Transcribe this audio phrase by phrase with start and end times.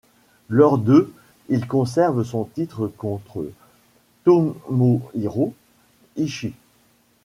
[0.49, 1.13] Lors de',
[1.49, 3.51] il conserve son titre contre
[4.23, 5.53] Tomohiro
[6.17, 6.55] Ishii.